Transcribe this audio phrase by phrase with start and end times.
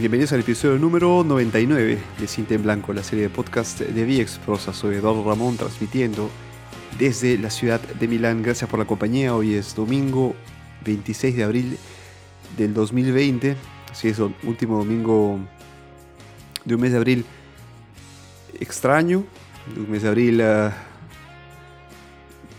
[0.00, 4.38] bienvenidos al episodio número 99 de Cinta en Blanco, la serie de podcast de VX
[4.38, 4.74] Prosa.
[4.74, 6.28] Soy Eduardo Ramón transmitiendo
[6.98, 8.42] desde la ciudad de Milán.
[8.42, 9.34] Gracias por la compañía.
[9.34, 10.34] Hoy es domingo
[10.84, 11.78] 26 de abril
[12.58, 13.56] del 2020.
[13.90, 15.40] Así es, último domingo
[16.66, 17.24] de un mes de abril
[18.60, 19.24] extraño,
[19.74, 20.70] de un mes de abril uh,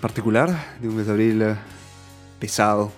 [0.01, 1.55] particular, de un mes de abril uh,
[2.39, 2.91] pesado.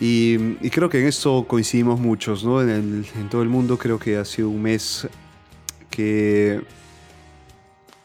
[0.00, 0.38] Y,
[0.70, 2.62] creo que en eso coincidimos muchos, ¿no?
[2.62, 5.06] En, el, en, todo el mundo creo que ha sido un mes
[5.90, 6.62] que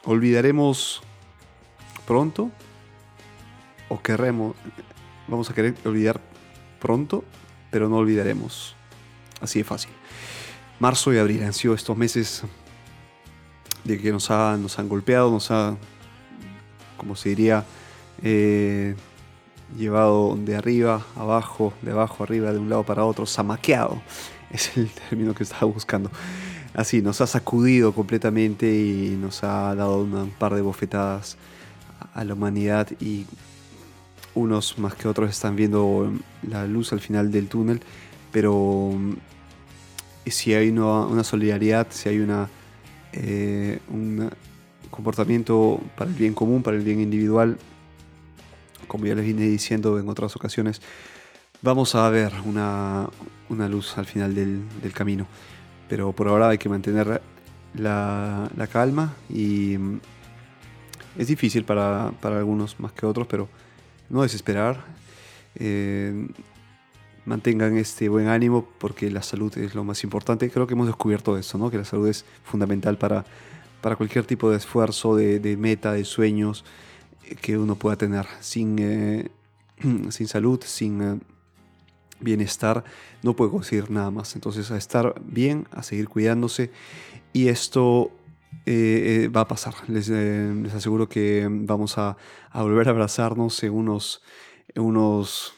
[0.03, 1.01] olvidaremos
[2.05, 2.51] pronto
[3.87, 4.55] o querremos,
[5.29, 6.19] vamos a querer olvidar
[6.81, 7.23] pronto,
[7.71, 8.75] pero no olvidaremos.
[9.39, 9.91] Así de fácil.
[10.79, 12.43] Marzo y abril han sido estos meses
[13.85, 15.77] de que nos, ha, nos han golpeado, nos ha,
[16.97, 17.63] como se diría,
[18.21, 18.95] eh,
[19.77, 24.01] llevado de arriba, abajo, de abajo, arriba, de un lado para otro, zamaqueado.
[24.51, 26.09] Es el término que estaba buscando.
[26.73, 31.37] Así, nos ha sacudido completamente y nos ha dado un par de bofetadas
[32.13, 33.25] a la humanidad y
[34.35, 36.11] unos más que otros están viendo
[36.43, 37.81] la luz al final del túnel,
[38.31, 38.93] pero
[40.25, 42.49] si hay una, solidaridad, si hay una,
[43.13, 44.29] eh, un
[44.91, 47.57] comportamiento para el bien común, para el bien individual,
[48.87, 50.81] como ya les vine diciendo en otras ocasiones,
[51.61, 53.09] vamos a ver una,
[53.49, 55.27] luz al final del, camino.
[55.89, 57.21] Pero por ahora hay que mantener
[57.73, 59.99] la, calma y mm,
[61.17, 63.47] es difícil para, algunos más que otros, pero
[64.09, 64.85] no desesperar.
[65.55, 66.27] Eh,
[67.25, 70.49] mantengan este buen ánimo porque la salud es lo más importante.
[70.49, 71.71] Creo que hemos descubierto eso, ¿no?
[71.71, 73.25] que la salud es fundamental para,
[73.81, 76.63] para cualquier tipo de esfuerzo, de meta, de sueños
[77.41, 78.25] que uno pueda tener.
[78.39, 79.29] Sin, eh,
[80.09, 81.19] sin salud, sin eh,
[82.19, 82.83] bienestar,
[83.23, 84.35] no puedo conseguir nada más.
[84.35, 86.71] Entonces, a estar bien, a seguir cuidándose.
[87.33, 88.11] Y esto
[88.65, 89.75] eh, va a pasar.
[89.87, 92.17] Les, les, aseguro que vamos a,
[92.51, 94.21] a, volver a abrazarnos en unos,
[94.73, 95.53] en unos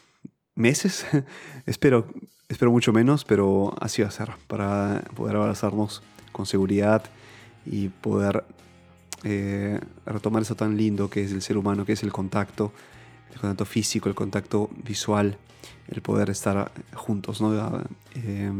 [0.54, 1.06] meses.
[1.66, 2.06] espero,
[2.48, 4.30] espero mucho menos, pero así va a ser.
[4.46, 6.02] Para poder abrazarnos
[6.32, 7.04] con seguridad
[7.64, 8.44] y poder
[9.24, 12.72] eh, retomar eso tan lindo que es el ser humano, que es el contacto,
[13.32, 15.36] el contacto físico, el contacto visual,
[15.88, 17.82] el poder estar juntos, ¿no?
[18.14, 18.52] Eh,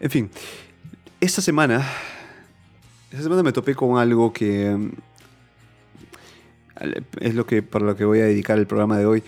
[0.00, 0.30] en fin,
[1.20, 1.86] esta semana,
[3.10, 4.90] esta semana me topé con algo que
[7.20, 9.22] es lo que para lo que voy a dedicar el programa de hoy.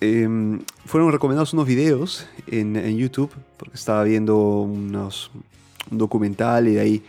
[0.00, 5.30] Em, fueron recomendados unos videos en, en, YouTube porque estaba viendo unos,
[5.90, 7.02] un documental y de ahí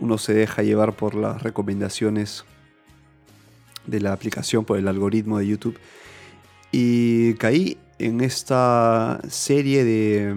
[0.00, 2.44] uno se deja llevar por las recomendaciones
[3.86, 5.78] de la aplicación, por el algoritmo de YouTube.
[6.70, 10.34] Y caí en esta serie de,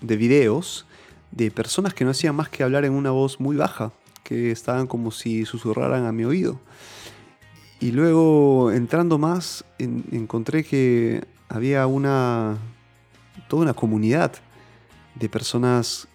[0.00, 0.86] de videos
[1.30, 3.92] de personas que no hacían más que hablar en una voz muy baja,
[4.24, 6.60] que estaban como si susurraran a mi oído.
[7.78, 12.56] Y luego entrando más encontré que había una
[13.48, 14.32] toda una comunidad
[15.14, 16.08] de personas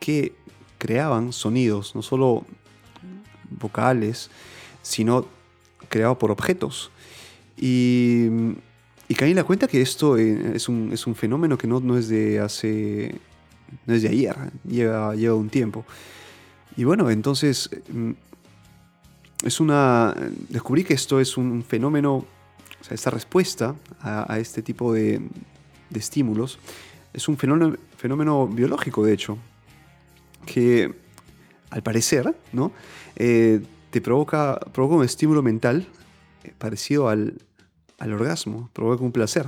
[0.00, 0.34] que
[0.78, 2.44] creaban sonidos, no solo
[3.50, 4.30] vocales,
[4.82, 5.26] sino
[5.88, 6.90] creados por objetos.
[7.56, 8.26] Y,
[9.08, 11.80] y caí en la cuenta que esto eh, es un, es un fenómeno que no,
[11.80, 13.14] no, es de hace.
[13.86, 14.36] no es de ayer,
[14.68, 15.84] lleva, lleva un tiempo.
[16.76, 17.70] Y bueno, entonces.
[17.92, 18.12] Mm,
[19.44, 20.14] es una.
[20.48, 22.24] Descubrí que esto es un fenómeno.
[22.80, 25.20] O sea, esta respuesta a, este tipo de,
[25.90, 26.58] de, estímulos
[27.12, 29.38] es un fenómeno, fenómeno biológico, de hecho
[30.56, 30.90] que
[31.68, 32.72] al parecer ¿no?
[33.16, 33.60] Eh,
[33.90, 35.86] te provoca, provoca un estímulo mental
[36.44, 37.34] eh, parecido al,
[37.98, 39.44] al orgasmo, provoca un placer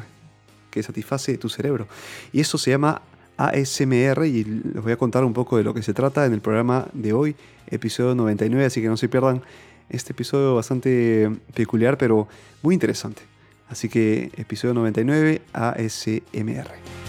[0.71, 1.89] que satisface tu cerebro.
[2.31, 3.01] Y eso se llama
[3.39, 6.43] ASMR y les voy a contar un poco de lo que se trata en el
[6.43, 7.37] programa de hoy,
[7.69, 9.41] episodio 99, así que no se pierdan
[9.89, 12.29] este episodio bastante peculiar, pero
[12.61, 13.23] muy interesante.
[13.71, 17.08] Así que episodio 99, ASMR.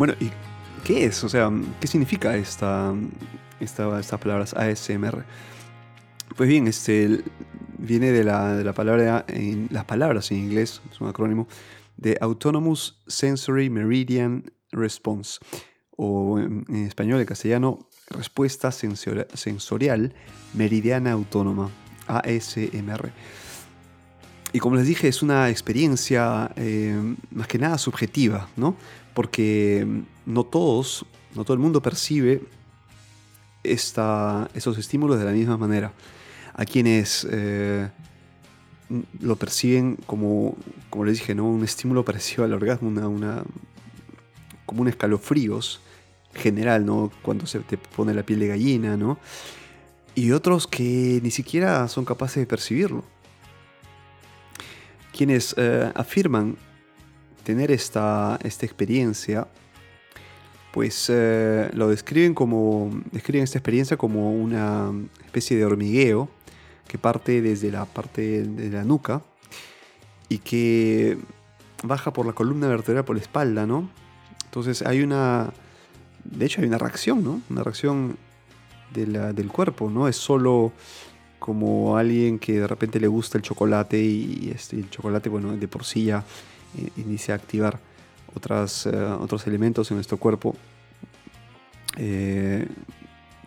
[0.00, 0.30] Bueno, ¿y
[0.82, 1.22] qué es?
[1.24, 2.94] O sea, ¿qué significa esta,
[3.60, 5.26] esta, estas palabras ASMR?
[6.38, 7.22] Pues bien, este
[7.76, 11.48] viene de la, de la palabra, en, las palabras en inglés, es un acrónimo,
[11.98, 15.38] de Autonomous Sensory Meridian Response,
[15.98, 20.14] o en, español, en castellano, Respuesta Sensorial
[20.54, 21.68] Meridiana Autónoma,
[22.06, 23.12] ASMR.
[24.52, 26.98] Y como les dije, es una experiencia eh,
[27.30, 28.76] más que nada subjetiva, ¿no?
[29.14, 29.86] Porque
[30.26, 31.04] no todos,
[31.34, 32.42] no todo el mundo percibe
[33.62, 35.92] esos estímulos de la misma manera.
[36.54, 37.88] A quienes eh,
[39.20, 40.56] lo perciben como,
[40.88, 41.46] como les dije, ¿no?
[41.46, 43.44] un estímulo parecido al orgasmo, una, una,
[44.66, 45.80] como un escalofríos
[46.34, 47.10] general, ¿no?
[47.22, 49.18] cuando se te pone la piel de gallina, ¿no?
[50.14, 53.04] y otros que ni siquiera son capaces de percibirlo.
[55.12, 56.56] Quienes eh, afirman
[57.40, 59.48] tener esta, esta experiencia,
[60.72, 64.92] pues eh, lo describen como, describen esta experiencia como una
[65.24, 66.28] especie de hormigueo
[66.86, 69.22] que parte desde la parte de la nuca
[70.28, 71.18] y que
[71.82, 73.88] baja por la columna vertebral por la espalda, ¿no?
[74.44, 75.52] Entonces hay una,
[76.24, 77.40] de hecho hay una reacción, ¿no?
[77.48, 78.16] Una reacción
[78.92, 80.08] del cuerpo, ¿no?
[80.08, 80.72] Es solo
[81.38, 85.68] como alguien que de repente le gusta el chocolate y este, el chocolate, bueno, de
[85.68, 86.24] por sí ya
[86.96, 87.80] inicia a activar
[88.34, 90.56] otras, eh, otros elementos en nuestro cuerpo.
[91.96, 92.66] Eh,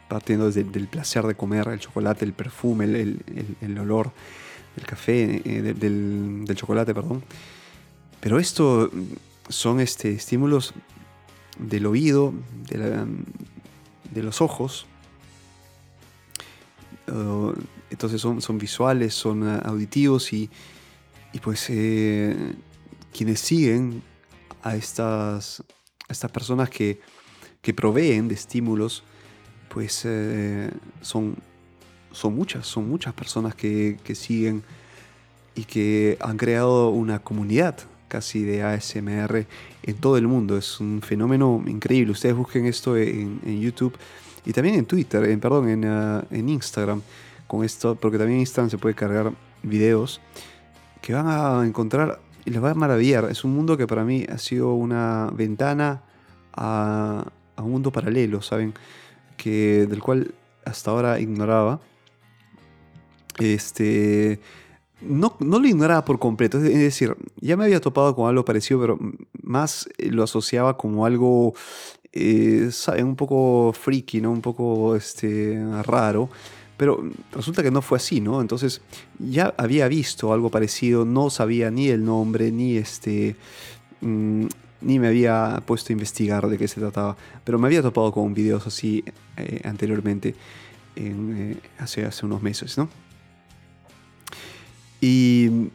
[0.07, 4.11] partiendo desde el placer de comer el chocolate, el perfume, el, olor
[4.75, 7.23] del café, eh, del, chocolate, perdón.
[8.19, 8.91] Pero esto
[9.49, 10.73] son este, estímulos
[11.57, 12.33] del oído,
[12.69, 14.85] de, los ojos.
[17.07, 17.53] Uh,
[17.89, 20.49] entonces son, son, visuales, son auditivos y,
[21.41, 22.53] pues eh,
[23.13, 24.01] quienes siguen
[24.61, 25.63] a estas,
[26.09, 26.99] estas personas que,
[27.61, 29.03] que proveen de estímulos
[29.73, 30.69] pues eh,
[31.01, 31.35] son,
[32.11, 34.63] son muchas, son muchas personas que, siguen
[35.55, 37.77] y que han creado una comunidad
[38.07, 39.47] casi de ASMR
[39.81, 40.57] en todo el mundo.
[40.57, 42.11] Es un fenómeno increíble.
[42.11, 43.97] Ustedes busquen esto en, YouTube
[44.45, 47.01] y también en Twitter, en, perdón, en, uh, en, Instagram.
[47.47, 49.31] Con esto, porque también en Instagram se puede cargar
[49.63, 50.21] videos
[51.01, 53.29] que van a encontrar y les va a maravillar.
[53.29, 56.03] Es un mundo que para mí ha sido una ventana
[56.53, 57.25] a,
[57.55, 58.73] a un mundo paralelo, ¿saben?
[59.43, 60.33] que, del cual
[60.65, 61.81] hasta ahora ignoraba.
[63.39, 64.39] Este,
[65.01, 68.79] no, no, lo ignoraba por completo, es decir, ya me había topado con algo parecido,
[68.79, 68.99] pero
[69.41, 71.53] más lo asociaba como algo,
[72.13, 72.69] eh,
[72.99, 74.31] un poco freaky, ¿no?
[74.31, 76.29] Un poco este, raro.
[76.77, 78.41] Pero resulta que no fue así, ¿no?
[78.41, 78.81] Entonces
[79.19, 83.35] ya había visto algo parecido, no sabía ni el nombre, ni este,
[84.01, 84.45] mm,
[84.81, 88.33] ni me había puesto a investigar de qué se trataba, pero me había topado con
[88.33, 89.03] videos así
[89.37, 90.35] eh, anteriormente,
[90.95, 92.89] en, eh, hace, hace unos meses, ¿no?
[95.01, 95.69] Y,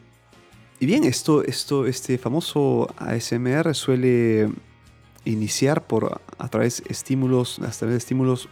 [0.79, 4.49] y, bien, esto, esto, este famoso ASMR suele
[5.25, 8.49] iniciar por, a través de estímulos, a través de estímulos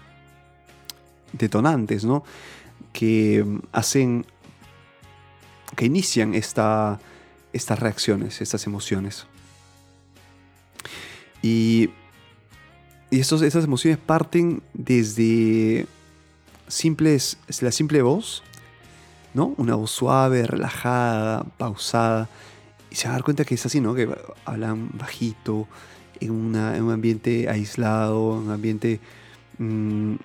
[1.34, 2.24] detonantes, ¿no?
[2.94, 4.26] Que hacen,
[5.76, 7.00] que inician esta,
[7.54, 9.26] estas reacciones, estas emociones.
[11.42, 11.90] Y,
[13.12, 15.86] y esas emociones parten desde
[16.68, 18.44] simples, la simple voz,
[19.34, 19.54] ¿no?
[19.58, 22.30] Una voz suave, relajada, pausada.
[22.90, 23.94] Y se va a dar cuenta que es así, ¿no?
[23.94, 24.10] Que
[24.46, 25.68] hablan bajito,
[26.20, 29.00] en, un ambiente aislado, un ambiente
[29.58, 30.16] mm,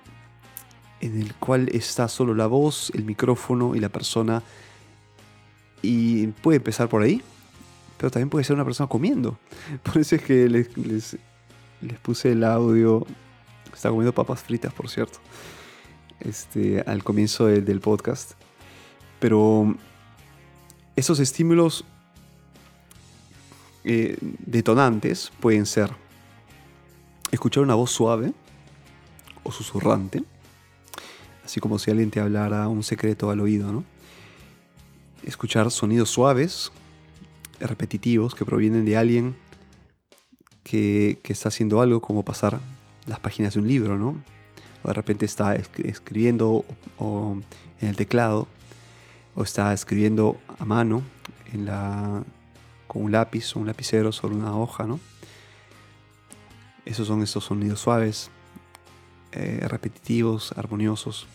[1.13, 4.41] en el cual está solo la voz, el micrófono y la persona.
[5.81, 7.21] Y puede empezar por ahí,
[7.97, 9.37] pero también puede ser una persona comiendo.
[9.83, 11.17] Por eso es que les,
[12.01, 13.05] puse el audio.
[13.73, 15.19] Está comiendo papas fritas, por cierto.
[16.19, 18.33] Este, al comienzo del podcast.
[19.19, 19.75] Pero
[20.95, 21.85] esos estímulos
[23.83, 25.91] eh, detonantes pueden ser
[27.31, 28.33] escuchar una voz suave
[29.43, 30.23] o susurrante,
[31.43, 33.83] así como si alguien te hablara un secreto al oído, ¿no?
[35.23, 36.71] Escuchar sonidos suaves
[37.59, 39.35] repetitivos que provienen de alguien
[40.63, 42.59] que, está haciendo algo como pasar
[43.05, 44.21] las páginas de un libro, ¿no?
[44.83, 46.65] O de repente está escribiendo
[46.99, 48.47] en el teclado,
[49.35, 51.03] o está escribiendo a mano
[51.53, 52.23] en la,
[52.87, 54.99] con un lápiz o un lapicero sobre una hoja, ¿no?
[56.85, 58.29] Esos son estos sonidos suaves,
[59.35, 61.27] eh, repetitivos, armoniosos.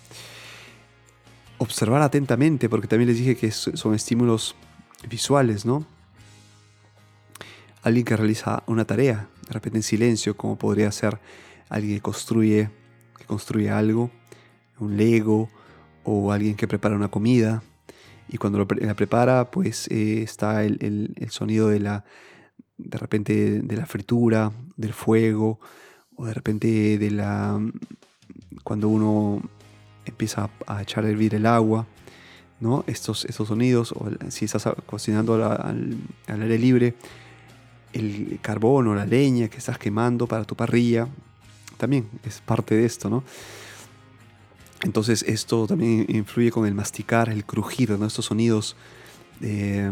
[1.58, 4.54] Observar atentamente, porque también les dije que son estímulos
[5.08, 5.86] visuales, ¿no?
[7.82, 11.18] alguien que realiza una tarea, de repente en silencio, como podría ser
[11.68, 12.70] alguien que construye,
[13.16, 14.10] que construye algo,
[14.78, 15.48] un Lego,
[16.04, 17.62] o alguien que prepara una comida.
[18.28, 22.04] Y cuando la prepara, pues eh, está el, sonido de la,
[22.76, 25.60] de repente de la fritura, del fuego,
[26.18, 27.58] o de repente de la,
[28.64, 29.40] cuando uno
[30.04, 31.86] empieza a echar a hervir el agua,
[32.60, 32.84] ¿no?
[32.88, 35.96] Estos, estos sonidos, o si estás cocinando al
[36.26, 36.94] aire libre,
[37.92, 41.06] el carbón o la leña que estás quemando para tu parrilla,
[41.76, 43.22] también es parte de esto, ¿no?
[44.82, 48.06] Entonces esto también influye con el masticar, el crujir, ¿no?
[48.06, 48.76] estos sonidos
[49.40, 49.90] de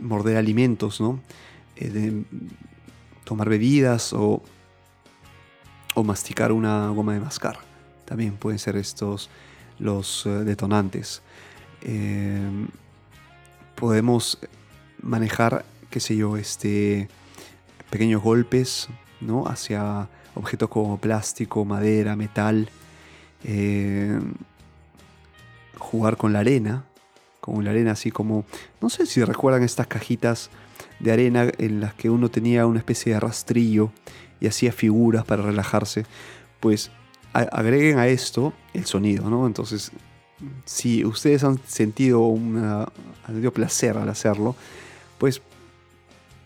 [0.00, 1.20] morder alimentos, ¿no?
[1.76, 2.24] Eh,
[3.24, 4.42] tomar bebidas o,
[5.98, 7.58] o masticar una goma de mascar.
[8.04, 9.28] También pueden ser estos
[9.78, 11.22] los eh, detonantes.
[11.82, 12.40] Eh,
[13.74, 14.38] podemos
[15.02, 17.08] manejar, qué sé yo, este,
[17.90, 18.88] pequeños golpes
[19.20, 19.46] ¿no?
[19.46, 22.70] hacia objetos como plástico, madera, metal.
[23.44, 24.18] Eh,
[25.78, 26.84] jugar con la arena,
[27.40, 28.44] con la arena así como,
[28.80, 30.50] no sé si recuerdan estas cajitas
[31.00, 33.92] de arena en las que uno tenía una especie de rastrillo
[34.40, 36.06] y hacía figuras para relajarse,
[36.60, 36.90] pues
[37.32, 39.46] agreguen a esto el sonido, ¿no?
[39.46, 39.92] Entonces,
[40.64, 42.86] si ustedes han sentido un
[43.52, 44.56] placer al hacerlo,
[45.18, 45.42] pues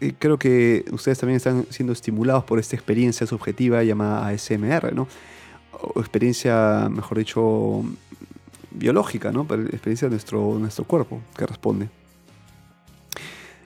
[0.00, 5.06] eh, creo que ustedes también están siendo estimulados por esta experiencia subjetiva llamada ASMR, ¿no?
[5.94, 7.84] O experiencia, mejor dicho,
[8.72, 9.42] biológica, ¿no?
[9.42, 11.88] Experiencia de nuestro, nuestro cuerpo que responde.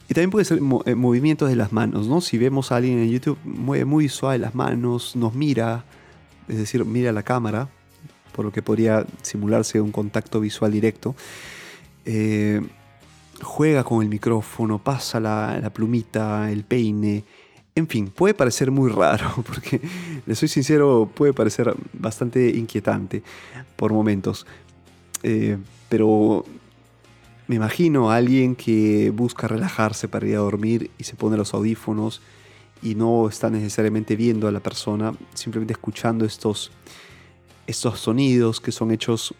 [0.08, 2.20] Y también puede ser eh, movimientos de las manos, ¿no?
[2.20, 5.84] Si vemos a alguien en YouTube, mueve muy suave las manos, nos mira,
[6.48, 7.68] es decir, mira la cámara,
[8.32, 11.16] por lo que podría simularse un contacto visual directo.
[12.04, 12.60] Eh,
[13.42, 17.24] juega con el micrófono, pasa la, plumita, el peine.
[17.74, 19.80] En fin, puede parecer muy raro, porque
[20.24, 23.22] le soy sincero, puede parecer bastante inquietante
[23.74, 24.46] por momentos.
[25.22, 25.58] Eh,
[25.88, 26.44] pero
[27.48, 31.54] me imagino a alguien que busca relajarse para ir a dormir y se pone los
[31.54, 32.20] audífonos
[32.82, 36.72] y no está necesariamente viendo a la persona, simplemente escuchando estos,
[37.66, 39.34] estos sonidos que son hechos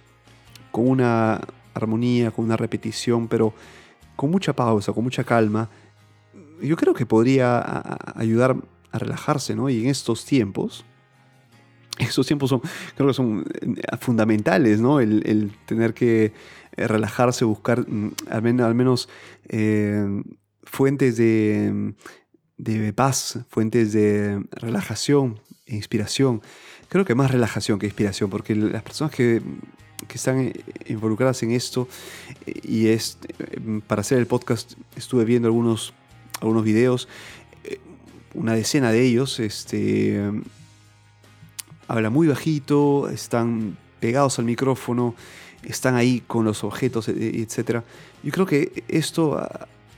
[0.71, 1.41] con una
[1.75, 3.53] armonía, con una repetición, pero
[4.15, 5.69] con mucha pausa, con mucha calma.
[6.63, 7.63] Yo creo que podría
[8.15, 8.57] ayudar
[8.93, 9.69] a relajarse, ¿no?
[9.69, 10.85] Y en estos tiempos,
[11.99, 12.63] estos tiempos son,
[12.95, 15.01] creo que son eh, fundamentales, ¿no?
[15.01, 16.33] el tener que
[16.77, 19.09] eh, relajarse, buscar mm, al menos, al menos
[19.49, 20.23] eh,
[20.63, 21.95] fuentes de,
[22.57, 26.43] de, paz, fuentes de relajación e inspiración.
[26.89, 29.43] Creo que más relajación que inspiración, porque las personas que,
[30.07, 30.53] que están
[30.87, 31.89] involucradas en esto,
[32.47, 33.19] eh, y es,
[33.87, 35.95] para hacer el podcast estuve viendo algunos,
[36.41, 37.09] algunos videos,
[38.35, 40.21] una decena de ellos, este,
[41.89, 45.15] habla muy bajito, están pegados al micrófono,
[45.67, 47.83] están ahí con los objetos, e, etc.
[48.23, 49.47] Yo creo que esto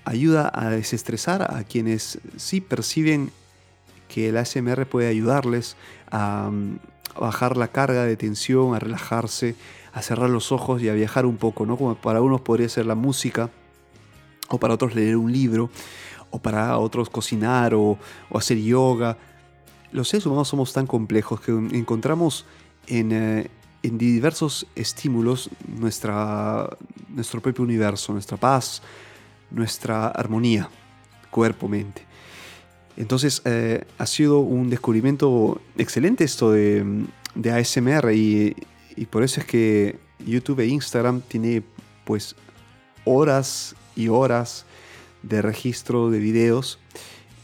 [0.04, 3.30] ayuda a desestresar a quienes sí perciben
[4.08, 5.76] que el ASMR puede ayudarles
[6.10, 6.50] a,
[7.18, 9.56] bajar la carga de tensión, a relajarse,
[9.92, 11.76] a cerrar los ojos y a viajar un poco, ¿no?
[11.76, 13.50] Como para unos podría ser la música,
[14.48, 15.68] o para otros leer un libro,
[16.30, 17.98] o para otros cocinar o,
[18.30, 19.18] o hacer yoga.
[19.90, 22.46] Los seres humanos somos tan complejos que encontramos
[22.86, 23.50] en, eh,
[23.88, 26.68] en diversos estímulos nuestra,
[27.08, 28.82] nuestro propio universo, nuestra paz,
[29.50, 30.68] nuestra armonía,
[31.30, 32.02] cuerpo-mente.
[32.96, 37.04] Entonces eh, ha sido un descubrimiento excelente esto de,
[37.34, 38.56] de ASMR y,
[38.96, 41.62] y, por eso es que YouTube e Instagram tiene
[42.04, 42.34] pues
[43.04, 44.66] horas y horas
[45.22, 46.78] de registro de videos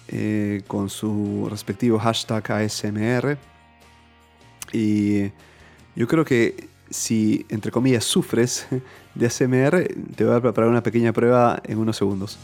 [0.09, 3.39] eh, con su respectivo hashtag ASMR
[4.73, 5.31] y
[5.97, 8.67] yo creo que si, entre comillas, sufres
[9.15, 12.39] de ASMR, te voy a preparar una pequeña prueba en unos segundos.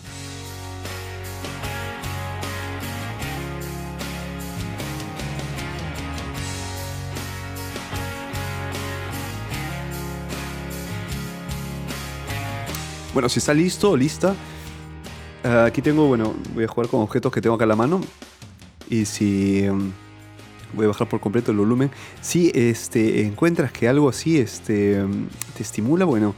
[13.13, 14.37] Bueno, si está listo o lista,
[15.43, 18.01] eh, aquí tengo, bueno, voy a jugar con objetos que tengo acá en la mano.
[18.89, 19.93] Y si em,
[20.75, 21.91] voy a bajar por completo el volumen.
[22.21, 25.05] Si este, encuentras que algo así este,
[25.57, 26.35] te estimula, bueno,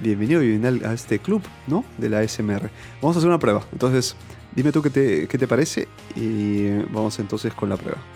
[0.00, 0.40] bienvenido,
[0.88, 1.84] a este club, ¿no?
[1.98, 2.70] De la SMR.
[3.00, 3.64] Vamos a hacer una prueba.
[3.72, 4.16] Entonces,
[4.54, 8.15] dime tú qué te, qué te parece y vamos entonces con la prueba.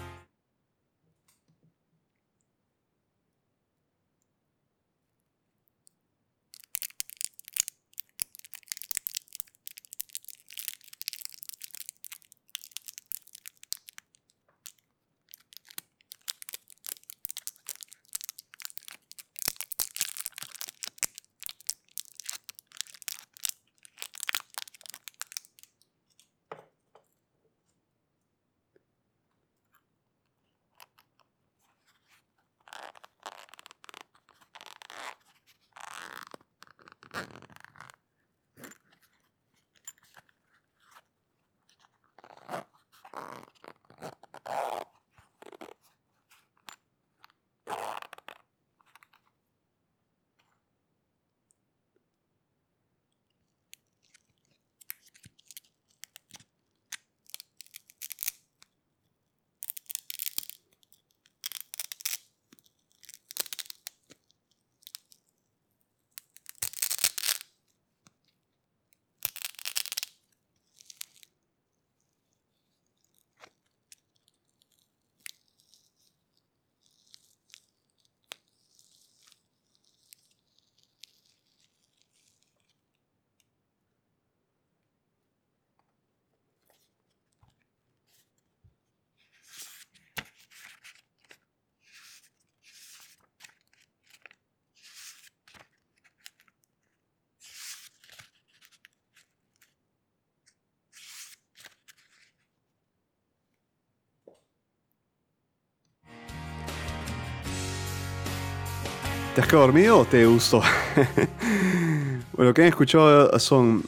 [109.41, 110.61] ¿Te has quedado dormido o te gustó?
[112.33, 113.83] bueno, lo que han escuchado son,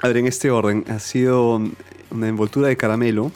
[0.00, 1.62] a ver, en este orden, ha sido
[2.10, 3.30] una envoltura de caramelo,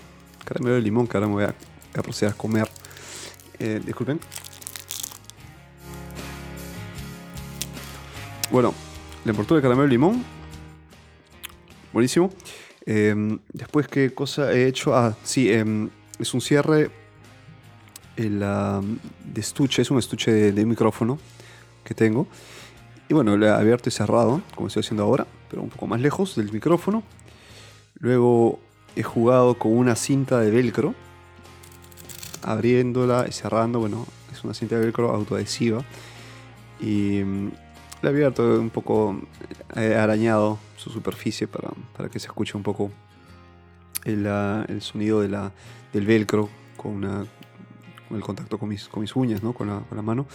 [0.45, 1.55] caramelo de limón que ahora me voy a,
[2.03, 2.69] proceder a comer.
[3.61, 4.19] Eh, disculpen.
[8.51, 8.75] Bueno,
[9.25, 10.25] la envoltura de caramelo de limón.
[11.93, 12.31] Buenísimo.
[12.85, 14.93] Em, después, ¿qué cosa he hecho?
[14.93, 16.91] Ah, sí, em, es un cierre
[18.17, 21.21] el, de estuche, es un estuche de, micrófono
[21.85, 22.27] que tengo.
[23.09, 26.01] Y bueno, lo he abierto y cerrado, como estoy haciendo ahora, pero un poco más
[26.01, 27.03] lejos del micrófono.
[27.99, 28.61] Luego
[28.97, 30.95] he jugado con una cinta de velcro,
[32.43, 33.81] abriéndola y cerrando.
[33.81, 35.85] Bueno, es una cinta de velcro autoadhesiva.
[36.81, 37.53] Y mm,
[38.03, 39.21] la he abierto un poco,
[39.77, 42.91] he arañado su superficie para, para que se escuche un poco
[44.05, 45.53] el, el sonido de la,
[45.93, 47.25] del velcro con una,
[48.11, 49.53] el contacto con mis, con mis uñas, ¿no?
[49.53, 50.27] con, la, con la mano.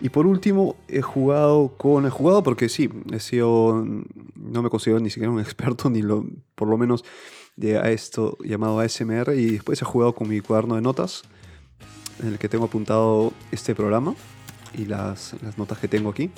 [0.00, 2.06] Y por último, he jugado con.
[2.06, 3.86] He jugado porque sí, he sido.
[4.34, 7.04] No me considero ni siquiera un experto, ni lo, por lo menos
[7.56, 9.34] de a esto llamado ASMR.
[9.34, 11.22] Y después he jugado con mi cuaderno de notas,
[12.20, 14.14] en el que tengo apuntado este programa
[14.74, 16.30] y las, las notas que tengo aquí.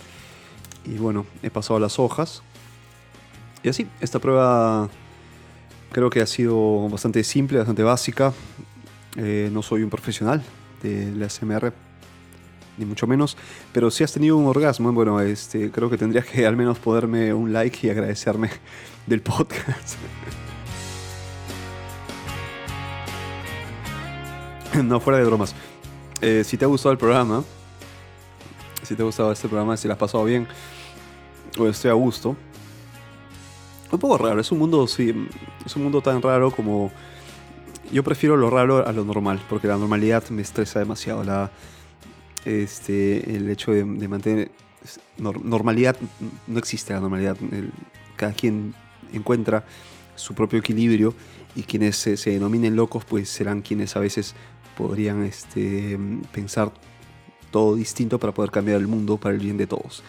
[0.85, 2.43] Y bueno, he pasado las hojas.
[3.63, 4.91] Y así, esta prueba
[5.91, 8.35] creo que ha sido bastante simple, bastante básica.
[9.17, 10.43] Eh, no soy un profesional,
[10.85, 11.73] la SMR,
[12.79, 13.37] ni mucho menos.
[13.73, 17.33] Pero si has tenido un orgasmo, bueno, este, creo que tendrías que al menos poderme
[17.33, 18.51] un like y agradecerme
[19.07, 19.97] del podcast.
[24.85, 25.55] no, fuera de bromas.
[26.21, 27.45] Eh, si te ha gustado el programa,
[28.83, 30.47] si te ha gustado este programa, si lo has pasado bien,
[31.59, 32.37] o estoy a gusto.
[33.91, 35.29] Un poco raro, es un mundo, sí,
[35.65, 36.91] es un mundo tan raro como
[37.95, 41.23] yo prefiero lo raro a lo normal, porque la normalidad me estresa demasiado.
[41.23, 41.53] La,
[42.45, 44.51] este, el hecho de, mantener
[45.17, 45.97] normalidad,
[46.49, 47.37] no existe la normalidad.
[48.17, 48.75] cada quien
[49.13, 49.65] encuentra
[50.17, 51.15] su propio equilibrio
[51.55, 54.35] y quienes se, denominen locos, pues serán quienes a veces
[54.77, 55.97] podrían este,
[56.33, 56.73] pensar
[57.53, 60.03] todo distinto para poder cambiar el mundo para el bien de todos.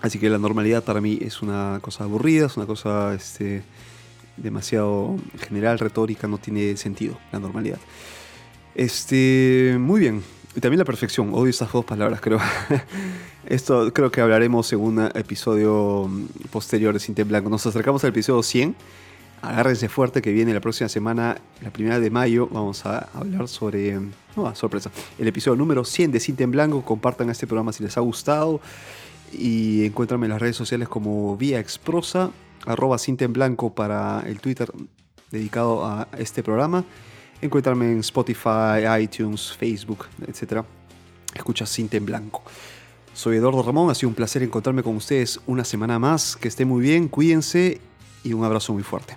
[0.00, 3.62] Así que la normalidad para mí es una cosa aburrida, es una cosa este,
[4.36, 7.78] demasiado general, retórica, no tiene sentido la normalidad.
[8.74, 10.22] Este, muy bien.
[10.54, 11.32] Y también la perfección.
[11.32, 12.38] Odio estas dos palabras, creo.
[13.46, 16.10] Esto creo que hablaremos en un episodio
[16.50, 17.48] posterior de Cinte Blanco.
[17.48, 18.76] Nos acercamos al episodio 100.
[19.40, 22.48] Agárrense fuerte que viene la próxima semana, la primera de mayo.
[22.50, 23.98] Vamos a hablar sobre.
[24.36, 24.90] No, sorpresa.
[25.18, 26.84] El episodio número 100 de Cinte en Blanco.
[26.84, 28.60] Compartan este programa si les ha gustado.
[29.32, 32.30] Y encuéntranme en las redes sociales como Vía Exprosa
[32.66, 34.70] arroba cinta en blanco para el Twitter
[35.30, 36.84] dedicado a este programa.
[37.40, 40.64] Encuéntrame en Spotify, iTunes, Facebook, etc.
[41.34, 42.42] Escucha Cinta en Blanco.
[43.14, 46.36] Soy Eduardo Ramón, ha sido un placer encontrarme con ustedes una semana más.
[46.36, 47.80] Que estén muy bien, cuídense
[48.22, 49.16] y un abrazo muy fuerte.